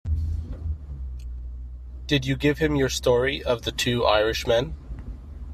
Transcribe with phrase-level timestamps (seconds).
[2.07, 4.75] Did you give him your story of the two Irishmen?